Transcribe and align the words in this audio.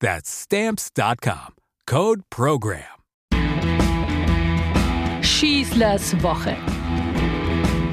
That's 0.00 0.30
stamps.com. 0.30 1.54
Code 1.86 2.22
program. 2.30 2.82
Schießlers 5.22 6.22
Woche. 6.22 6.56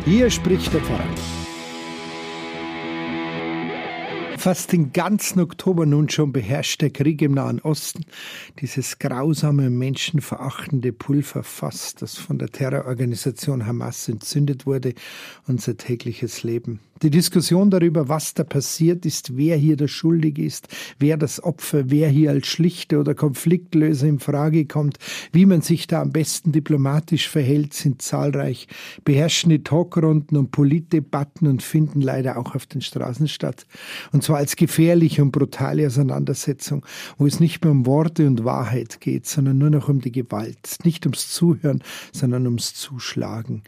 Hier 0.05 0.29
spricht 0.29 0.73
der 0.73 0.81
Pfarrer. 0.81 1.03
Fast 4.37 4.73
den 4.73 4.91
ganzen 4.91 5.39
Oktober 5.39 5.85
nun 5.85 6.09
schon 6.09 6.33
beherrscht 6.33 6.81
der 6.81 6.89
Krieg 6.89 7.21
im 7.21 7.33
Nahen 7.33 7.61
Osten, 7.61 8.03
dieses 8.59 8.99
grausame, 8.99 9.69
menschenverachtende 9.69 10.91
Pulverfass, 10.91 11.95
das 11.95 12.17
von 12.17 12.39
der 12.39 12.49
Terrororganisation 12.49 13.65
Hamas 13.65 14.09
entzündet 14.09 14.65
wurde, 14.65 14.95
unser 15.47 15.77
tägliches 15.77 16.43
Leben. 16.43 16.81
Die 17.03 17.09
Diskussion 17.09 17.69
darüber, 17.69 18.07
was 18.07 18.33
da 18.33 18.45
passiert 18.45 19.05
ist, 19.05 19.35
wer 19.35 19.57
hier 19.57 19.75
der 19.75 19.89
Schuldige 19.89 20.41
ist, 20.41 20.69
wer 20.99 21.17
das 21.17 21.43
Opfer, 21.43 21.91
wer 21.91 22.07
hier 22.07 22.31
als 22.31 22.47
Schlichter 22.47 23.01
oder 23.01 23.13
Konfliktlöser 23.13 24.07
in 24.07 24.19
Frage 24.19 24.65
kommt, 24.65 24.99
wie 25.33 25.45
man 25.45 25.59
sich 25.59 25.85
da 25.87 26.01
am 26.01 26.11
besten 26.13 26.53
diplomatisch 26.53 27.27
verhält, 27.27 27.73
sind 27.73 28.01
zahlreich, 28.01 28.69
beherrschen 29.03 29.49
die 29.49 29.63
Talkrunden 29.63 30.37
und 30.37 30.51
Politdebatten 30.51 31.45
und 31.49 31.61
finden 31.61 31.99
leider 31.99 32.37
auch 32.37 32.55
auf 32.55 32.67
den 32.67 32.79
Straßen 32.79 33.27
statt. 33.27 33.65
Und 34.13 34.23
zwar 34.23 34.37
als 34.37 34.55
gefährliche 34.55 35.23
und 35.23 35.33
brutale 35.33 35.85
Auseinandersetzung, 35.85 36.85
wo 37.17 37.27
es 37.27 37.41
nicht 37.41 37.65
mehr 37.65 37.71
um 37.71 37.85
Worte 37.85 38.25
und 38.25 38.45
Wahrheit 38.45 39.01
geht, 39.01 39.27
sondern 39.27 39.57
nur 39.57 39.71
noch 39.71 39.89
um 39.89 39.99
die 39.99 40.13
Gewalt. 40.13 40.77
Nicht 40.85 41.05
ums 41.05 41.27
Zuhören, 41.33 41.83
sondern 42.13 42.45
ums 42.45 42.73
Zuschlagen. 42.73 43.63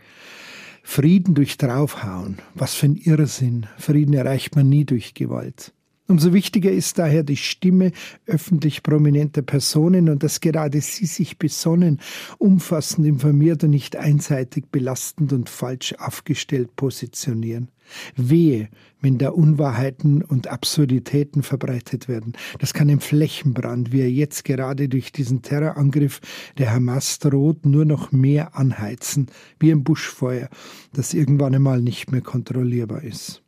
Frieden 0.88 1.34
durch 1.34 1.58
Draufhauen. 1.58 2.38
Was 2.54 2.76
für 2.76 2.86
ein 2.86 2.96
Irrsinn. 2.96 3.66
Frieden 3.78 4.14
erreicht 4.14 4.56
man 4.56 4.70
nie 4.70 4.86
durch 4.86 5.16
Gewalt. 5.16 5.74
Umso 6.08 6.32
wichtiger 6.32 6.72
ist 6.72 7.00
daher 7.00 7.24
die 7.24 7.38
Stimme 7.38 7.92
öffentlich 8.28 8.84
prominenter 8.84 9.42
Personen 9.42 10.10
und 10.10 10.22
dass 10.22 10.40
gerade 10.40 10.80
sie 10.80 11.08
sich 11.08 11.40
besonnen, 11.40 12.00
umfassend 12.38 13.08
informiert 13.08 13.64
und 13.64 13.72
nicht 13.72 13.96
einseitig 13.96 14.66
belastend 14.72 15.34
und 15.34 15.50
falsch 15.50 15.96
aufgestellt 15.98 16.76
positionieren. 16.76 17.70
Wehe, 18.16 18.70
wenn 19.02 19.18
da 19.18 19.30
Unwahrheiten 19.30 20.24
und 20.24 20.48
Absurditäten 20.48 21.44
verbreitet 21.44 22.08
werden. 22.08 22.34
Das 22.60 22.74
kann 22.74 22.90
im 22.90 23.00
Flächenbrand, 23.00 23.92
wie 23.92 24.02
er 24.02 24.12
jetzt 24.12 24.46
gerade 24.46 24.90
durch 24.90 25.12
diesen 25.12 25.42
Terrorangriff 25.42 26.22
der 26.58 26.74
Hamas 26.74 27.20
droht, 27.20 27.66
nur 27.66 27.86
noch 27.86 28.12
mehr 28.12 28.58
anheizen, 28.58 29.28
wie 29.60 29.72
ein 29.72 29.84
Buschfeuer, 29.84 30.50
das 30.94 31.14
irgendwann 31.14 31.56
einmal 31.56 31.82
nicht 31.82 32.12
mehr 32.12 32.22
kontrollierbar 32.22 33.04
ist. 33.04 33.45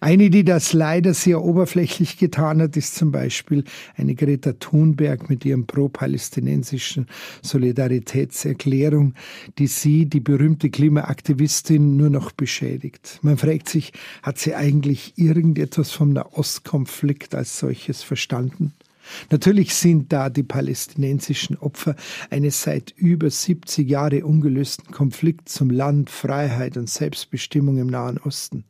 Eine, 0.00 0.30
die 0.30 0.44
das 0.44 0.72
leider 0.72 1.14
sehr 1.14 1.42
oberflächlich 1.42 2.18
getan 2.18 2.62
hat, 2.62 2.76
ist 2.76 2.94
zum 2.94 3.12
Beispiel 3.12 3.64
eine 3.96 4.14
Greta 4.14 4.52
Thunberg 4.54 5.28
mit 5.28 5.44
ihrem 5.44 5.66
pro-palästinensischen 5.66 7.06
Solidaritätserklärung, 7.42 9.14
die 9.58 9.66
sie, 9.66 10.06
die 10.06 10.20
berühmte 10.20 10.70
Klimaaktivistin, 10.70 11.96
nur 11.96 12.10
noch 12.10 12.32
beschädigt. 12.32 13.18
Man 13.22 13.36
fragt 13.36 13.68
sich, 13.68 13.92
hat 14.22 14.38
sie 14.38 14.54
eigentlich 14.54 15.14
irgendetwas 15.16 15.90
vom 15.90 16.12
Nahostkonflikt 16.12 17.34
als 17.34 17.58
solches 17.58 18.02
verstanden? 18.02 18.72
Natürlich 19.30 19.74
sind 19.74 20.12
da 20.12 20.28
die 20.28 20.42
palästinensischen 20.42 21.56
Opfer 21.56 21.96
eines 22.30 22.62
seit 22.62 22.90
über 22.96 23.30
70 23.30 23.88
Jahre 23.88 24.24
ungelösten 24.24 24.90
Konflikts 24.92 25.60
um 25.60 25.70
Land, 25.70 26.10
Freiheit 26.10 26.76
und 26.76 26.90
Selbstbestimmung 26.90 27.78
im 27.78 27.86
Nahen 27.86 28.18
Osten. 28.18 28.64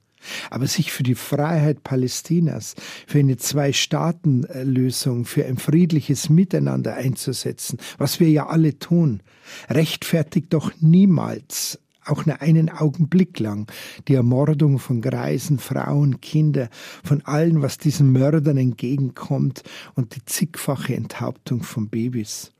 Aber 0.51 0.67
sich 0.67 0.93
für 0.93 1.03
die 1.03 1.15
Freiheit 1.15 1.85
Palästinas, 1.85 2.75
für 3.07 3.19
eine 3.19 3.37
Zwei-Staaten-Lösung, 3.37 5.25
für 5.25 5.45
ein 5.45 5.59
friedliches 5.59 6.29
Miteinander 6.29 6.95
einzusetzen, 6.95 7.79
was 7.99 8.21
wir 8.21 8.31
ja 8.31 8.47
alle 8.47 8.79
tun, 8.79 9.23
rechtfertigt 9.69 10.53
doch 10.53 10.73
niemals 10.81 11.79
auch 12.09 12.27
nur 12.27 12.41
einen 12.41 12.71
Augenblick 12.71 13.39
lang 13.39 13.71
die 14.09 14.15
Ermordung 14.15 14.79
von 14.79 15.01
Greisen, 15.01 15.59
Frauen, 15.59 16.21
Kinder, 16.21 16.69
von 17.05 17.23
allen, 17.25 17.63
was 17.63 17.79
diesen 17.79 18.13
Mördern 18.13 18.57
entgegenkommt 18.57 19.63
und 19.95 20.17
die 20.17 20.25
zigfache 20.25 20.95
Enthauptung 20.95 21.63
von 21.63 21.89
Babys. 21.89 22.53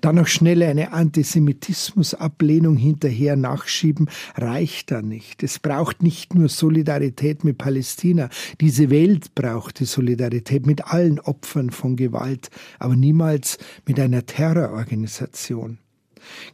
Dann 0.00 0.16
noch 0.16 0.26
schnell 0.26 0.62
eine 0.62 0.92
Antisemitismusablehnung 0.92 2.76
hinterher 2.76 3.36
nachschieben, 3.36 4.08
reicht 4.36 4.90
da 4.90 5.02
nicht. 5.02 5.42
Es 5.42 5.58
braucht 5.58 6.02
nicht 6.02 6.34
nur 6.34 6.48
Solidarität 6.48 7.44
mit 7.44 7.58
Palästina. 7.58 8.28
Diese 8.60 8.90
Welt 8.90 9.34
braucht 9.34 9.80
die 9.80 9.84
Solidarität 9.84 10.66
mit 10.66 10.86
allen 10.86 11.20
Opfern 11.20 11.70
von 11.70 11.96
Gewalt, 11.96 12.50
aber 12.78 12.96
niemals 12.96 13.58
mit 13.86 14.00
einer 14.00 14.26
Terrororganisation. 14.26 15.78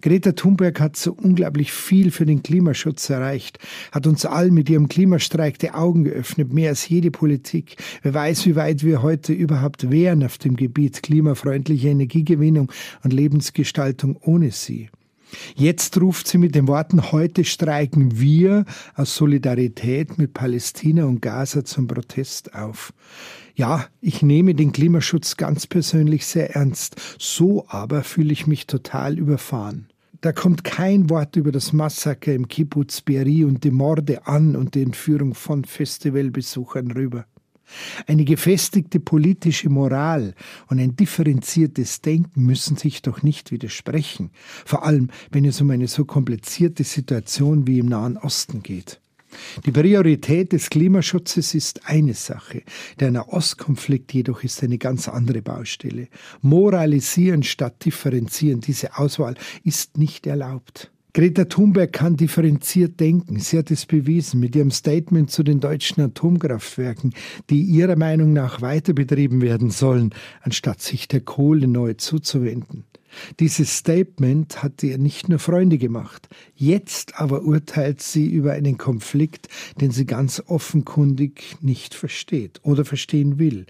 Greta 0.00 0.32
Thunberg 0.32 0.80
hat 0.80 0.96
so 0.96 1.12
unglaublich 1.12 1.72
viel 1.72 2.10
für 2.10 2.26
den 2.26 2.42
Klimaschutz 2.42 3.08
erreicht, 3.10 3.58
hat 3.92 4.06
uns 4.06 4.24
allen 4.24 4.54
mit 4.54 4.68
ihrem 4.68 4.88
Klimastreik 4.88 5.58
die 5.58 5.70
Augen 5.70 6.04
geöffnet, 6.04 6.52
mehr 6.52 6.70
als 6.70 6.88
jede 6.88 7.10
Politik. 7.10 7.76
Wer 8.02 8.14
weiß, 8.14 8.46
wie 8.46 8.56
weit 8.56 8.84
wir 8.84 9.02
heute 9.02 9.32
überhaupt 9.32 9.90
wären 9.90 10.24
auf 10.24 10.38
dem 10.38 10.56
Gebiet 10.56 11.02
klimafreundlicher 11.02 11.88
Energiegewinnung 11.88 12.70
und 13.02 13.12
Lebensgestaltung 13.12 14.16
ohne 14.20 14.50
sie. 14.50 14.90
Jetzt 15.54 16.00
ruft 16.00 16.28
sie 16.28 16.38
mit 16.38 16.54
den 16.54 16.68
Worten, 16.68 17.12
heute 17.12 17.44
streiken 17.44 18.18
wir 18.18 18.64
aus 18.94 19.16
Solidarität 19.16 20.18
mit 20.18 20.34
Palästina 20.34 21.04
und 21.04 21.20
Gaza 21.20 21.64
zum 21.64 21.86
Protest 21.86 22.54
auf. 22.54 22.92
Ja, 23.54 23.86
ich 24.00 24.22
nehme 24.22 24.54
den 24.54 24.72
Klimaschutz 24.72 25.36
ganz 25.36 25.66
persönlich 25.66 26.26
sehr 26.26 26.54
ernst. 26.54 26.96
So 27.18 27.66
aber 27.68 28.02
fühle 28.02 28.32
ich 28.32 28.46
mich 28.46 28.66
total 28.66 29.18
überfahren. 29.18 29.88
Da 30.22 30.32
kommt 30.32 30.62
kein 30.62 31.10
Wort 31.10 31.34
über 31.36 31.50
das 31.50 31.72
Massaker 31.72 32.32
im 32.32 32.46
Kibbutz 32.46 33.00
Beri 33.00 33.44
und 33.44 33.64
die 33.64 33.72
Morde 33.72 34.26
an 34.26 34.54
und 34.54 34.76
die 34.76 34.82
Entführung 34.82 35.34
von 35.34 35.64
Festivalbesuchern 35.64 36.92
rüber. 36.92 37.26
Eine 38.06 38.24
gefestigte 38.24 39.00
politische 39.00 39.68
Moral 39.68 40.34
und 40.68 40.78
ein 40.78 40.96
differenziertes 40.96 42.00
Denken 42.00 42.44
müssen 42.44 42.76
sich 42.76 43.02
doch 43.02 43.22
nicht 43.22 43.50
widersprechen, 43.50 44.30
vor 44.64 44.84
allem 44.84 45.10
wenn 45.30 45.44
es 45.44 45.60
um 45.60 45.70
eine 45.70 45.88
so 45.88 46.04
komplizierte 46.04 46.84
Situation 46.84 47.66
wie 47.66 47.78
im 47.78 47.86
Nahen 47.86 48.16
Osten 48.16 48.62
geht. 48.62 49.00
Die 49.64 49.72
Priorität 49.72 50.52
des 50.52 50.68
Klimaschutzes 50.70 51.54
ist 51.54 51.88
eine 51.88 52.14
Sache, 52.14 52.62
der 53.00 53.10
Nahostkonflikt 53.10 54.12
jedoch 54.12 54.44
ist 54.44 54.62
eine 54.62 54.78
ganz 54.78 55.08
andere 55.08 55.42
Baustelle. 55.42 56.08
Moralisieren 56.42 57.42
statt 57.42 57.84
differenzieren, 57.84 58.60
diese 58.60 58.98
Auswahl 58.98 59.34
ist 59.64 59.96
nicht 59.96 60.26
erlaubt. 60.26 60.90
Greta 61.14 61.44
Thunberg 61.44 61.92
kann 61.92 62.16
differenziert 62.16 62.98
denken. 62.98 63.38
Sie 63.38 63.58
hat 63.58 63.70
es 63.70 63.84
bewiesen 63.84 64.40
mit 64.40 64.56
ihrem 64.56 64.70
Statement 64.70 65.30
zu 65.30 65.42
den 65.42 65.60
deutschen 65.60 66.02
Atomkraftwerken, 66.02 67.12
die 67.50 67.60
ihrer 67.60 67.96
Meinung 67.96 68.32
nach 68.32 68.62
weiter 68.62 68.94
betrieben 68.94 69.42
werden 69.42 69.70
sollen, 69.70 70.14
anstatt 70.40 70.80
sich 70.80 71.08
der 71.08 71.20
Kohle 71.20 71.68
neu 71.68 71.92
zuzuwenden. 71.94 72.84
Dieses 73.40 73.76
Statement 73.76 74.62
hat 74.62 74.82
ihr 74.82 74.96
nicht 74.96 75.28
nur 75.28 75.38
Freunde 75.38 75.76
gemacht. 75.76 76.30
Jetzt 76.54 77.20
aber 77.20 77.42
urteilt 77.42 78.00
sie 78.00 78.26
über 78.26 78.52
einen 78.52 78.78
Konflikt, 78.78 79.48
den 79.82 79.90
sie 79.90 80.06
ganz 80.06 80.42
offenkundig 80.46 81.56
nicht 81.60 81.94
versteht 81.94 82.60
oder 82.62 82.86
verstehen 82.86 83.38
will. 83.38 83.66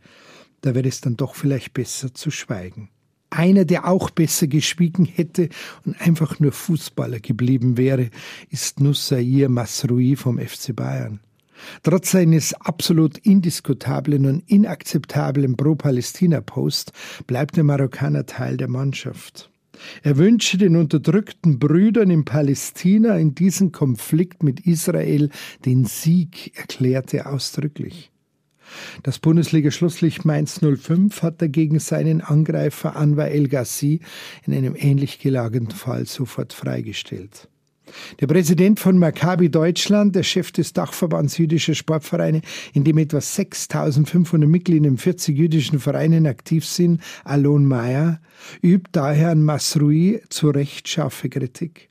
Da 0.61 0.77
wäre 0.77 0.87
es 0.87 1.01
dann 1.01 1.17
doch 1.17 1.35
vielleicht 1.35 1.75
besser 1.75 2.15
zu 2.15 2.31
schweigen. 2.31 2.91
Einer, 3.33 3.65
der 3.65 3.89
auch 3.89 4.11
besser 4.11 4.47
geschwiegen 4.47 5.07
hätte 5.07 5.49
und 5.87 6.01
einfach 6.01 6.39
nur 6.39 6.53
Fußballer 6.53 7.21
geblieben 7.21 7.77
wäre, 7.77 8.11
ist 8.51 8.81
Nussair 8.81 9.49
Masrui 9.49 10.17
vom 10.17 10.39
FC 10.39 10.77
Bayern. 10.77 11.21
Trotz 11.83 12.11
seines 12.11 12.55
absolut 12.55 13.19
indiskutablen 13.19 14.27
und 14.27 14.51
inakzeptablen 14.51 15.57
Pro-Palästina-Post 15.57 16.93
bleibt 17.27 17.57
der 17.57 17.65
Marokkaner 17.65 18.27
Teil 18.27 18.57
der 18.57 18.69
Mannschaft. 18.69 19.51
Er 20.03 20.17
wünsche 20.19 20.59
den 20.59 20.77
unterdrückten 20.77 21.59
Brüdern 21.59 22.11
in 22.11 22.25
Palästina 22.25 23.17
in 23.17 23.35
diesem 23.35 23.73
Konflikt 23.73 24.43
mit 24.43 24.61
Israel 24.61 25.31
den 25.65 25.87
Sieg, 25.87 26.57
erklärte 26.57 27.19
er 27.19 27.33
ausdrücklich. 27.33 28.12
Das 29.03 29.19
Bundesliga-Schlusslicht 29.19 30.25
Mainz 30.25 30.61
05 30.61 31.23
hat 31.23 31.43
dagegen 31.43 31.79
seinen 31.79 32.21
Angreifer 32.21 32.97
Anwar 32.97 33.29
El 33.29 33.49
Gassi 33.49 34.01
in 34.47 34.55
einem 34.55 34.75
ähnlich 34.77 35.19
gelagerten 35.19 35.71
Fall 35.71 36.07
sofort 36.07 36.53
freigestellt. 36.53 37.49
Der 38.21 38.27
Präsident 38.27 38.81
von 38.81 38.99
Maccabi 38.99 39.51
Deutschland, 39.51 40.15
der 40.15 40.23
Chef 40.23 40.53
des 40.53 40.73
Dachverbands 40.73 41.37
jüdischer 41.39 41.75
Sportvereine, 41.75 42.41
in 42.73 42.85
dem 42.85 42.99
etwa 42.99 43.21
6500 43.21 44.49
Mitglieder 44.49 44.89
in 44.89 44.99
40 44.99 45.37
jüdischen 45.37 45.79
Vereinen 45.79 46.27
aktiv 46.27 46.65
sind, 46.65 47.01
Alon 47.25 47.67
Mayer, 47.67 48.21
übt 48.63 48.91
daher 48.93 49.31
an 49.31 49.43
Masrui 49.43 50.23
zu 50.29 50.51
Recht 50.51 50.89
scharfe 50.89 51.29
Kritik. 51.29 51.91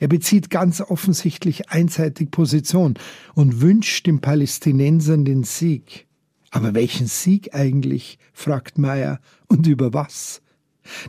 Er 0.00 0.08
bezieht 0.08 0.50
ganz 0.50 0.80
offensichtlich 0.80 1.70
einseitig 1.70 2.30
Position 2.30 2.94
und 3.34 3.60
wünscht 3.60 4.06
den 4.06 4.20
Palästinensern 4.20 5.24
den 5.24 5.44
Sieg. 5.44 6.06
Aber 6.52 6.74
welchen 6.74 7.06
Sieg 7.06 7.54
eigentlich? 7.54 8.18
fragt 8.32 8.78
Meyer. 8.78 9.20
Und 9.48 9.66
über 9.66 9.92
was? 9.92 10.42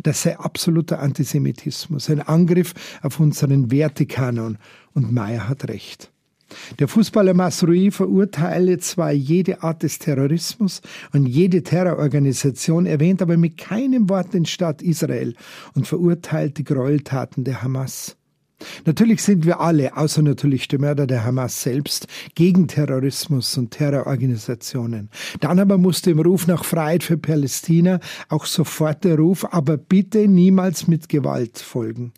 Das 0.03 0.23
sei 0.23 0.37
absoluter 0.37 0.99
Antisemitismus, 0.99 2.09
ein 2.09 2.21
Angriff 2.21 2.73
auf 3.01 3.19
unseren 3.19 3.69
Wertekanon. 3.69 4.57
Und 4.93 5.11
Meyer 5.11 5.47
hat 5.47 5.67
recht. 5.67 6.11
Der 6.79 6.87
Fußballer 6.87 7.33
Masrui 7.33 7.91
verurteile 7.91 8.77
zwar 8.77 9.11
jede 9.11 9.63
Art 9.63 9.83
des 9.83 9.99
Terrorismus 9.99 10.81
und 11.11 11.25
jede 11.25 11.63
Terrororganisation, 11.63 12.85
erwähnt 12.85 13.21
aber 13.21 13.37
mit 13.37 13.57
keinem 13.57 14.07
Wort 14.07 14.33
den 14.33 14.45
Staat 14.45 14.81
Israel 14.81 15.35
und 15.73 15.87
verurteilt 15.87 16.57
die 16.57 16.63
Gräueltaten 16.63 17.43
der 17.43 17.63
Hamas. 17.63 18.15
Natürlich 18.85 19.21
sind 19.21 19.45
wir 19.45 19.59
alle, 19.59 19.95
außer 19.97 20.21
natürlich 20.21 20.67
der 20.67 20.79
Mörder 20.79 21.07
der 21.07 21.23
Hamas 21.23 21.61
selbst, 21.61 22.07
gegen 22.35 22.67
Terrorismus 22.67 23.57
und 23.57 23.71
Terrororganisationen. 23.71 25.09
Dann 25.39 25.59
aber 25.59 25.77
musste 25.77 26.11
im 26.11 26.19
Ruf 26.19 26.47
nach 26.47 26.63
Freiheit 26.63 27.03
für 27.03 27.17
Palästina 27.17 27.99
auch 28.29 28.45
sofort 28.45 29.03
der 29.03 29.17
Ruf, 29.17 29.45
aber 29.51 29.77
bitte 29.77 30.27
niemals 30.27 30.87
mit 30.87 31.09
Gewalt 31.09 31.59
folgen. 31.59 32.13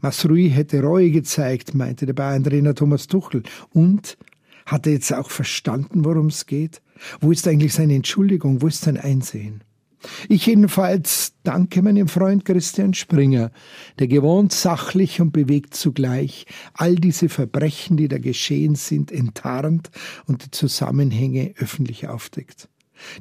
Masrui 0.00 0.50
hätte 0.50 0.82
Reue 0.82 1.10
gezeigt, 1.10 1.74
meinte 1.74 2.06
der 2.06 2.14
Bayern-Trainer 2.14 2.74
Thomas 2.74 3.06
Tuchel. 3.06 3.42
Und 3.70 4.16
hat 4.64 4.86
er 4.86 4.94
jetzt 4.94 5.12
auch 5.12 5.30
verstanden, 5.30 6.04
worum 6.04 6.26
es 6.26 6.46
geht? 6.46 6.82
Wo 7.20 7.30
ist 7.30 7.46
eigentlich 7.46 7.74
seine 7.74 7.94
Entschuldigung? 7.94 8.62
Wo 8.62 8.66
ist 8.66 8.82
sein 8.82 8.96
Einsehen? 8.96 9.62
Ich 10.28 10.46
jedenfalls 10.46 11.25
danke 11.46 11.82
meinem 11.82 12.08
Freund 12.08 12.44
Christian 12.44 12.94
Springer, 12.94 13.50
der 13.98 14.08
gewohnt 14.08 14.52
sachlich 14.52 15.20
und 15.20 15.32
bewegt 15.32 15.74
zugleich 15.74 16.46
all 16.74 16.96
diese 16.96 17.28
Verbrechen, 17.28 17.96
die 17.96 18.08
da 18.08 18.18
geschehen 18.18 18.74
sind, 18.74 19.12
enttarnt 19.12 19.90
und 20.26 20.44
die 20.44 20.50
Zusammenhänge 20.50 21.54
öffentlich 21.58 22.08
aufdeckt. 22.08 22.68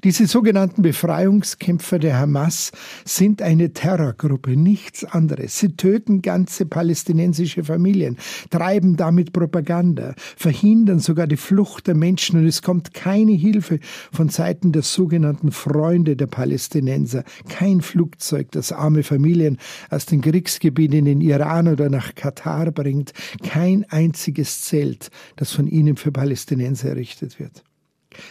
Diese 0.03 0.27
sogenannten 0.27 0.81
Befreiungskämpfer 0.81 1.99
der 1.99 2.19
Hamas 2.19 2.71
sind 3.03 3.41
eine 3.41 3.73
Terrorgruppe, 3.73 4.55
nichts 4.55 5.03
anderes. 5.03 5.59
Sie 5.59 5.75
töten 5.75 6.21
ganze 6.21 6.65
palästinensische 6.65 7.63
Familien, 7.63 8.17
treiben 8.49 8.95
damit 8.95 9.33
Propaganda, 9.33 10.15
verhindern 10.37 10.99
sogar 10.99 11.27
die 11.27 11.37
Flucht 11.37 11.87
der 11.87 11.95
Menschen 11.95 12.39
und 12.39 12.45
es 12.45 12.61
kommt 12.61 12.93
keine 12.93 13.33
Hilfe 13.33 13.79
von 14.11 14.29
Seiten 14.29 14.71
der 14.71 14.81
sogenannten 14.81 15.51
Freunde 15.51 16.15
der 16.15 16.27
Palästinenser, 16.27 17.23
kein 17.49 17.81
Flugzeug, 17.81 18.51
das 18.51 18.71
arme 18.71 19.03
Familien 19.03 19.57
aus 19.89 20.05
den 20.05 20.21
Kriegsgebieten 20.21 20.99
in 20.99 21.05
den 21.05 21.21
Iran 21.21 21.67
oder 21.67 21.89
nach 21.89 22.15
Katar 22.15 22.71
bringt, 22.71 23.13
kein 23.43 23.85
einziges 23.89 24.61
Zelt, 24.61 25.09
das 25.35 25.51
von 25.51 25.67
ihnen 25.67 25.95
für 25.95 26.11
Palästinenser 26.11 26.89
errichtet 26.89 27.39
wird. 27.39 27.63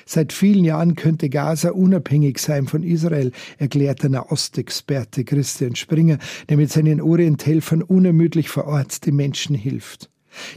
Seit 0.06 0.32
vielen 0.32 0.64
Jahren 0.64 0.94
könnte 0.94 1.28
Gaza 1.28 1.70
unabhängig 1.70 2.38
sein 2.38 2.66
von 2.66 2.82
Israel, 2.82 3.32
erklärt 3.58 4.02
der 4.02 4.10
Nahostexperte 4.10 5.24
Christian 5.24 5.76
Springer, 5.76 6.18
der 6.48 6.56
mit 6.56 6.70
seinen 6.70 7.00
Orienthelfern 7.00 7.82
unermüdlich 7.82 8.48
vor 8.48 8.66
Ort 8.66 9.06
den 9.06 9.16
Menschen 9.16 9.54
hilft. 9.54 10.10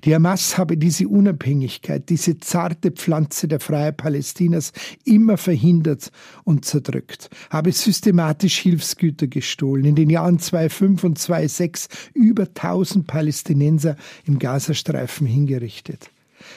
Die 0.04 0.14
Hamas 0.14 0.58
habe 0.58 0.78
diese 0.78 1.08
Unabhängigkeit, 1.08 2.10
diese 2.10 2.40
zarte 2.40 2.92
Pflanze 2.92 3.48
der 3.48 3.60
Freiheit 3.60 3.98
Palästinas 3.98 4.72
immer 5.06 5.38
verhindert 5.38 6.12
und 6.44 6.66
zerdrückt, 6.66 7.30
habe 7.50 7.72
systematisch 7.72 8.58
Hilfsgüter 8.60 9.28
gestohlen. 9.28 9.86
In 9.86 9.96
den 9.96 10.10
Jahren 10.10 10.40
2005 10.40 11.04
und 11.04 11.20
2006 11.20 11.88
über 12.14 12.44
1000 12.44 13.08
Palästinenser 13.08 13.96
im 14.26 14.40
Gazastreifen 14.40 15.28
hingerichtet. 15.28 16.10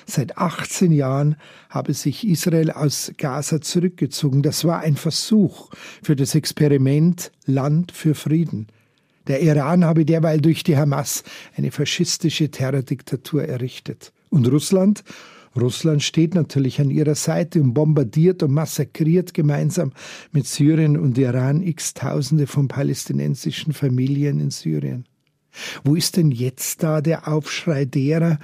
Seit 0.06 0.38
18 0.38 0.92
Jahren 0.92 1.36
habe 1.68 1.94
sich 1.94 2.26
Israel 2.26 2.70
aus 2.70 3.12
Gaza 3.16 3.60
zurückgezogen. 3.60 4.42
Das 4.42 4.64
war 4.64 4.80
ein 4.80 4.96
Versuch 4.96 5.70
für 6.02 6.16
das 6.16 6.34
Experiment 6.34 7.32
Land 7.46 7.92
für 7.92 8.14
Frieden. 8.14 8.68
Der 9.26 9.42
Iran 9.42 9.84
habe 9.84 10.04
derweil 10.04 10.40
durch 10.40 10.64
die 10.64 10.76
Hamas 10.76 11.22
eine 11.56 11.70
faschistische 11.70 12.50
Terrordiktatur 12.50 13.44
errichtet. 13.44 14.12
Und 14.30 14.50
Russland? 14.50 15.04
Russland 15.56 16.02
steht 16.02 16.34
natürlich 16.34 16.80
an 16.80 16.90
ihrer 16.90 17.16
Seite 17.16 17.60
und 17.60 17.74
bombardiert 17.74 18.42
und 18.42 18.52
massakriert 18.52 19.34
gemeinsam 19.34 19.92
mit 20.32 20.46
Syrien 20.46 20.96
und 20.96 21.18
Iran 21.18 21.62
x 21.62 21.94
Tausende 21.94 22.46
von 22.46 22.68
palästinensischen 22.68 23.72
Familien 23.72 24.40
in 24.40 24.50
Syrien. 24.50 25.06
Wo 25.84 25.94
ist 25.94 26.16
denn 26.16 26.30
jetzt 26.30 26.82
da 26.82 27.00
der 27.00 27.28
Aufschrei 27.28 27.84
derer, 27.84 28.38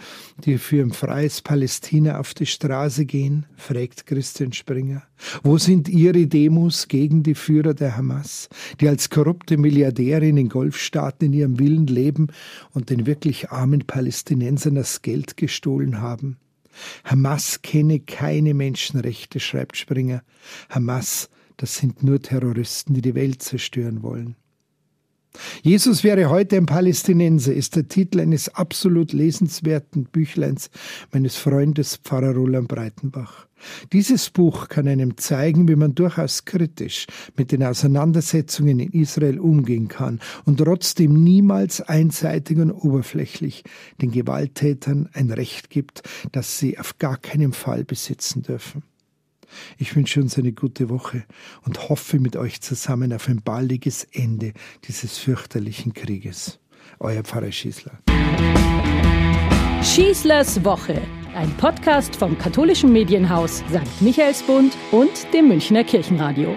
die 0.44 0.58
für 0.58 0.82
ein 0.82 0.92
freies 0.92 1.40
Palästina 1.40 2.18
auf 2.18 2.34
die 2.34 2.46
Straße 2.46 3.06
gehen? 3.06 3.46
fragt 3.56 4.06
Christian 4.06 4.52
Springer. 4.52 5.02
Wo 5.42 5.58
sind 5.58 5.88
ihre 5.88 6.26
Demos 6.26 6.88
gegen 6.88 7.22
die 7.22 7.34
Führer 7.34 7.74
der 7.74 7.96
Hamas, 7.96 8.48
die 8.80 8.88
als 8.88 9.10
korrupte 9.10 9.56
Milliardäre 9.56 10.26
in 10.26 10.36
den 10.36 10.48
Golfstaaten 10.48 11.26
in 11.26 11.32
ihrem 11.32 11.58
Willen 11.58 11.86
leben 11.86 12.28
und 12.72 12.90
den 12.90 13.06
wirklich 13.06 13.50
armen 13.50 13.86
Palästinensern 13.86 14.74
das 14.74 15.02
Geld 15.02 15.36
gestohlen 15.36 16.00
haben? 16.00 16.38
Hamas 17.04 17.62
kenne 17.62 18.00
keine 18.00 18.52
Menschenrechte, 18.52 19.40
schreibt 19.40 19.76
Springer. 19.76 20.22
Hamas, 20.68 21.30
das 21.56 21.76
sind 21.76 22.02
nur 22.02 22.20
Terroristen, 22.20 22.94
die 22.94 23.00
die 23.00 23.14
Welt 23.14 23.42
zerstören 23.42 24.02
wollen. 24.02 24.36
Jesus 25.62 26.04
wäre 26.04 26.30
heute 26.30 26.56
ein 26.56 26.66
Palästinenser 26.66 27.52
ist 27.52 27.76
der 27.76 27.88
Titel 27.88 28.20
eines 28.20 28.48
absolut 28.54 29.12
lesenswerten 29.12 30.04
Büchleins 30.04 30.70
meines 31.12 31.36
Freundes 31.36 31.96
Pfarrer 31.96 32.34
Roland 32.34 32.68
Breitenbach. 32.68 33.46
Dieses 33.92 34.30
Buch 34.30 34.68
kann 34.68 34.86
einem 34.86 35.16
zeigen, 35.16 35.66
wie 35.68 35.76
man 35.76 35.94
durchaus 35.94 36.44
kritisch 36.44 37.06
mit 37.36 37.52
den 37.52 37.64
Auseinandersetzungen 37.64 38.78
in 38.78 38.92
Israel 38.92 39.38
umgehen 39.38 39.88
kann 39.88 40.20
und 40.44 40.58
trotzdem 40.58 41.24
niemals 41.24 41.80
einseitig 41.80 42.58
und 42.58 42.70
oberflächlich 42.70 43.64
den 44.00 44.10
Gewalttätern 44.10 45.08
ein 45.12 45.30
Recht 45.30 45.70
gibt, 45.70 46.02
das 46.32 46.58
sie 46.58 46.78
auf 46.78 46.98
gar 46.98 47.16
keinen 47.16 47.52
Fall 47.52 47.84
besitzen 47.84 48.42
dürfen. 48.42 48.82
Ich 49.78 49.94
wünsche 49.96 50.20
uns 50.20 50.38
eine 50.38 50.52
gute 50.52 50.88
Woche 50.88 51.24
und 51.64 51.88
hoffe 51.88 52.18
mit 52.18 52.36
euch 52.36 52.60
zusammen 52.60 53.12
auf 53.12 53.28
ein 53.28 53.42
baldiges 53.42 54.04
Ende 54.12 54.52
dieses 54.84 55.18
fürchterlichen 55.18 55.94
Krieges. 55.94 56.58
Euer 56.98 57.22
Pfarrer 57.22 57.52
Schießler. 57.52 57.92
Schießlers 59.82 60.64
Woche, 60.64 61.00
ein 61.34 61.50
Podcast 61.58 62.16
vom 62.16 62.36
katholischen 62.38 62.92
Medienhaus 62.92 63.58
St. 63.70 64.00
Michaelsbund 64.02 64.76
und 64.92 65.10
dem 65.32 65.48
Münchner 65.48 65.84
Kirchenradio. 65.84 66.56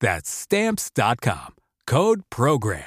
That's 0.00 0.30
stamps.com. 0.30 1.54
Code 1.86 2.22
program. 2.30 2.84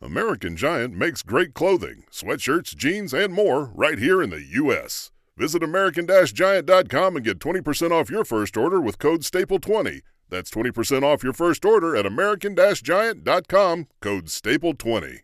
American 0.00 0.56
Giant 0.56 0.94
makes 0.94 1.22
great 1.22 1.54
clothing, 1.54 2.04
sweatshirts, 2.10 2.76
jeans, 2.76 3.12
and 3.12 3.32
more 3.34 3.72
right 3.74 3.98
here 3.98 4.22
in 4.22 4.30
the 4.30 4.42
U.S. 4.42 5.10
Visit 5.36 5.62
American-Giant.com 5.62 7.16
and 7.16 7.24
get 7.24 7.38
20% 7.38 7.90
off 7.92 8.10
your 8.10 8.24
first 8.24 8.56
order 8.56 8.80
with 8.80 8.98
code 8.98 9.22
STAPLE20. 9.22 10.00
That's 10.28 10.50
20% 10.50 11.02
off 11.02 11.22
your 11.22 11.32
first 11.32 11.64
order 11.64 11.96
at 11.96 12.06
American-Giant.com, 12.06 13.86
code 14.00 14.26
STAPLE20. 14.26 15.20